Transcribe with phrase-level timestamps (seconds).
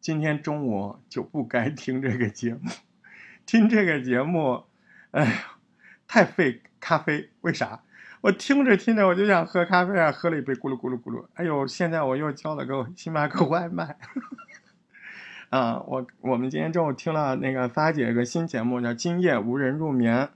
[0.00, 2.70] 今天中午就不该听这个节目，
[3.44, 4.64] 听这个节目，
[5.10, 5.32] 哎呀，
[6.08, 7.28] 太费咖啡。
[7.42, 7.82] 为啥？
[8.22, 11.26] 我听着听着我就想喝咖啡啊，喝了一杯，咕噜咕噜咕噜。
[11.34, 13.98] 哎呦，现在我又叫了个星巴克外卖。
[15.50, 20.26] 啊，我我们今天中午听了那个发姐一个新节目叫《今夜无人入眠》，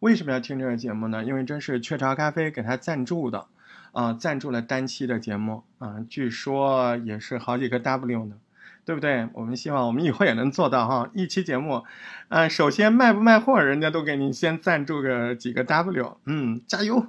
[0.00, 1.24] 为什么要听这个节目呢？
[1.24, 3.46] 因为这是雀巢咖啡给他赞助的，
[3.92, 8.36] 啊，赞助了单期的节目啊，据说也是好几个 W 呢，
[8.84, 9.28] 对不对？
[9.32, 11.84] 我们希望我们以后也能做到哈，一期节目，
[12.28, 17.06] 嗯，首先卖不卖货，人家都给你先赞助个几个 W，嗯，加油，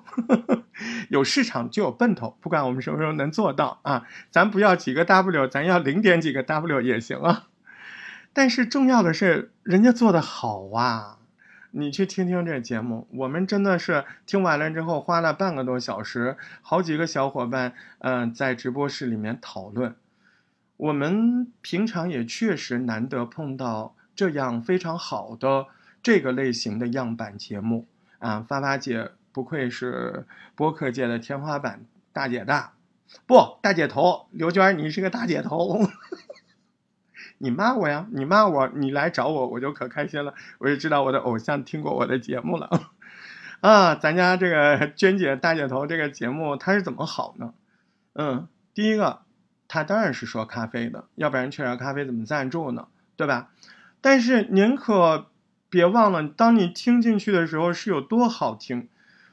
[1.09, 7.47] 有市场就有奔头，不管我们什么时候能做到啊，咱不要几个 W，咱要零点几个 W 也行啊。
[8.33, 11.17] 但是重要的是，人家做的好啊！
[11.71, 19.93] 你去听听这节目，我们真的是听完了之后花了半个多小时，好几个小伙伴，嗯，在直播室里面讨论。
[20.77, 25.67] 我们平常也确实难得碰到这样非常好的
[26.03, 27.87] 这个类型的样板节目
[28.19, 28.45] 啊！
[28.47, 32.73] 发发姐不愧是播客界的天花板大姐大，
[33.25, 35.79] 不大姐头，刘娟你是个大姐头。
[37.37, 38.07] 你骂我呀！
[38.11, 40.33] 你骂我，你来找我，我就可开心了。
[40.57, 42.69] 我就知道我的偶像听过我的节目了，
[43.59, 47.53] 啊，咱家这个娟姐大姐头这个节目它是怎么好呢？
[48.13, 49.23] 嗯，第一个，
[49.67, 52.87] 他当然是说咖啡的，要不然雀巢咖啡怎么赞助呢？
[53.15, 53.49] 对吧？
[54.01, 55.27] 但是您可
[55.69, 58.87] 别忘了，当你听进去的时候是有多好听，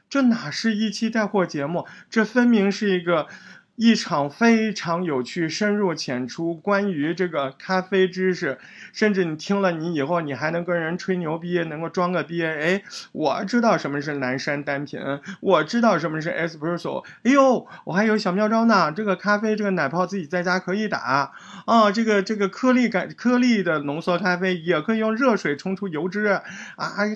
[0.09, 1.87] 这哪是一期带货节目？
[2.11, 3.29] 这分明是一个。
[3.75, 8.59] 一场非常有趣、深入浅出关于这个咖啡知识，
[8.93, 12.45] 甚至你听了，你以后你还能跟人吹牛逼，能够装个逼。
[12.45, 15.01] 哎，我知道什么是南山单品，
[15.41, 17.03] 我知道什么是 espresso。
[17.23, 21.33] 哎呦，我还有小妙招呢，这个咖啡这个奶泡自己在家可以打
[21.65, 26.43] 啊，这个这个颗粒感颗粒的浓缩咖啡也可以用热水冲出油脂啊，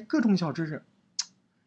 [0.09, 0.83] 各种小知识，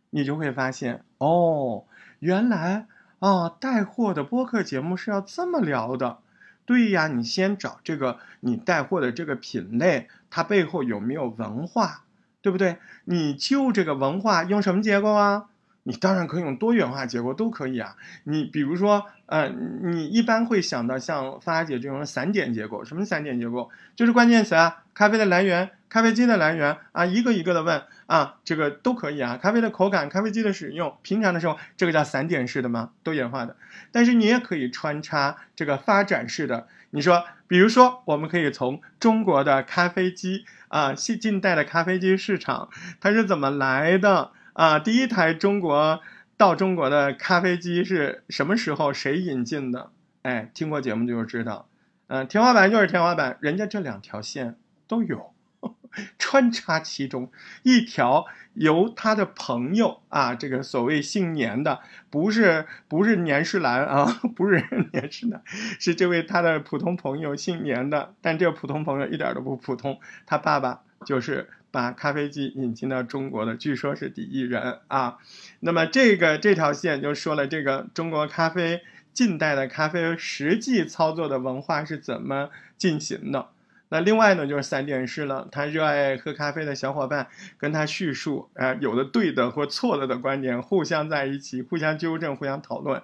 [0.10, 1.86] 你就会发现哦，
[2.20, 2.88] 原来。
[3.20, 6.20] 哦，带货的播客节目是要这么聊的，
[6.66, 12.04] 对呀，你先找这个你带货的这个品类，它背后有没有文化，
[12.42, 12.78] 对不对？
[13.04, 15.49] 你就这个文化用什么结构啊？
[15.84, 17.96] 你当然可以用多元化结构，都可以啊。
[18.24, 23.70] 你比如说，呃，你一般会想到像发姐这种散点结构，什么散点结构？
[23.96, 29.38] 就是关键词啊，咖啡的来源，咖啡机的来源啊，一个一个的问啊，这个都可以啊。
[29.42, 32.92] 咖啡的口感，咖啡机的使用，平常的时候，这个叫散点式的吗？
[33.04, 33.56] 多元化的。
[33.92, 36.68] 但是你也可以穿插这个发展式的。
[36.92, 42.70] 你说，比如说，我们可以从中国的咖啡机啊，近近代的咖啡机市场，
[43.00, 44.32] 它是怎么来的？
[44.54, 46.02] 啊，第一台中国
[46.38, 48.94] 到中国的咖啡机是什么时候？
[48.94, 49.92] 谁引进的？
[50.22, 51.70] 哎，听过节目就知道。
[52.08, 55.34] 嗯，天花板就是天花板，人家这两条线都有
[56.18, 57.32] 穿插其中，
[57.64, 61.80] 一条由他的朋友啊，这个所谓姓年的，
[62.10, 64.06] 不是不是年世兰啊，
[64.36, 65.42] 不是年世兰，
[65.80, 71.50] 是这位他的普通朋友姓年的，但这个普通朋友一点都不普通，他爸爸就是。
[71.72, 75.20] 把咖啡机引进到中国的，据说是第一人啊。
[75.60, 78.82] 那么这个这条线就说了，这个中国咖啡
[79.14, 83.50] 近代的咖啡实际操作的文化是怎么进行的。
[83.90, 85.48] 那另外呢，就是三点式了。
[85.52, 87.28] 他热爱喝咖啡的小伙伴
[87.60, 93.04] 跟他叙述，啊，有的对的或错了的观点，互相在一起，互相纠正，互相讨论。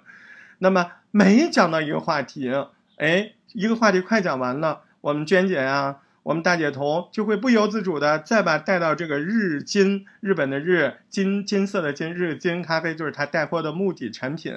[0.58, 2.50] 那么每讲到一个话题，
[2.96, 5.98] 哎，一个话题快讲完了，我们娟姐呀。
[6.26, 14.52] 我们大姐头就会不由自主的再把带到这个日金日本的日金金色的金日金咖啡就是他带货的目的产品，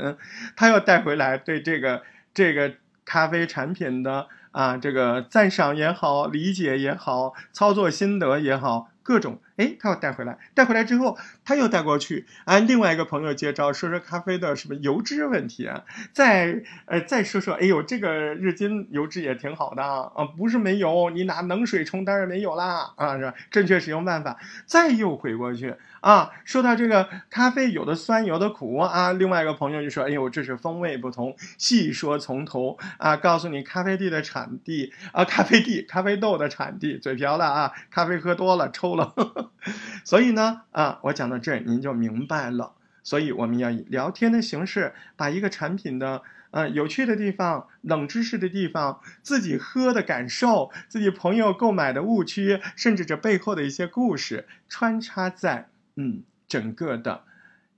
[0.56, 2.02] 他又带回来对这个
[2.34, 2.74] 这个
[3.06, 8.90] 咖啡产品的啊这个赞赏也好，理解也好，操作心得也好。
[9.10, 15.84] 各种哎，他要带回来，带回来之后他又带过去，啊，另外一个朋友接招，说说咖啡的什么油脂问题啊，
[16.14, 23.34] 再呃再说说，哎呦，这个日金油脂也挺好的啊，不是没油，你拿冷水冲当然没有啦，啊是吧？
[23.50, 25.74] 正确使用办法，再又回过去。
[26.02, 29.12] 啊，说到这个咖啡，有的酸，有的苦啊。
[29.12, 36.98] 另外一个朋友就说：“哎呦，这是风味不同。”细说从头啊，告诉你咖啡地的产地啊，咖啡地咖啡豆的产地。
[36.98, 38.99] 嘴瓢了啊，咖啡喝多了抽了。
[40.04, 42.74] 所以呢，啊，我讲到这儿您就明白了。
[43.04, 55.70] 所以我们要以聊天的形式，把一个产品的呃有趣的地方、冷知识的地方、自己喝的感受、自己朋友购买的误区，甚至这背后的一些故事穿插在。
[55.96, 57.24] 嗯，整个的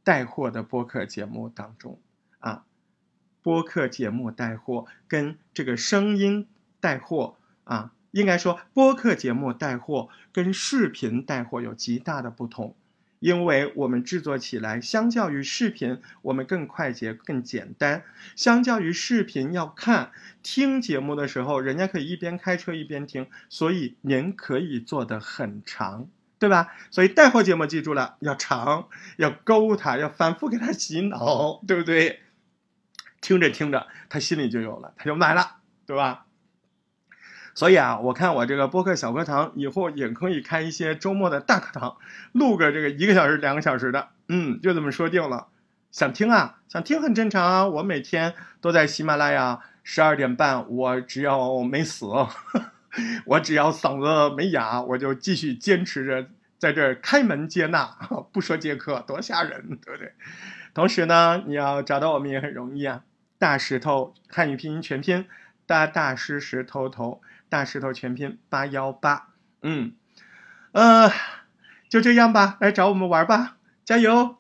[0.04, 2.00] 带货的播客节目当中
[2.40, 2.64] 啊，
[3.42, 6.48] 播客节目带货跟这个声音
[6.80, 12.76] 带货啊，应该说播客节目带货跟视频带货有极大的不同。
[13.20, 18.04] 因为我们制作起来，相较于视频，我们更快捷、更简单。
[18.36, 20.12] 相较于视频要看、
[20.42, 26.08] 听节目的时候，人家可以一边开车一边听，所以您可以做得很长，
[26.40, 26.70] 对吧？
[26.90, 28.88] 所以带货节目记住了，要长，
[29.18, 32.22] 要勾他，要反复给他洗脑，对不对？
[33.22, 36.26] 听着听着，他心里就有了，他就买了，对吧？
[37.54, 41.98] 所以啊，我看我这个播客小课堂以后也可以开一些周末的大课堂，
[42.32, 45.48] 录个这个一个小时、两个小时的，嗯，就这么说定了。
[45.92, 47.68] 想听啊，想听很正常啊。
[47.68, 52.06] 我每天都在喜马拉雅十二点半，我只要没死，
[53.26, 57.98] 我只要嗓子没哑，我就继续坚持着在这儿开门接纳，
[58.32, 60.14] 不说接客，多吓人，对不对？
[60.74, 63.02] 同时呢，你要找到我们也很容易啊。
[63.38, 65.26] 大石头汉语拼音全拼，
[65.72, 67.22] 大大师石头头。
[67.48, 69.28] 大石头全拼八幺八，
[69.62, 69.94] 嗯，
[70.74, 71.10] 呃，
[71.90, 74.38] 就这样吧，来找我们玩吧，加油！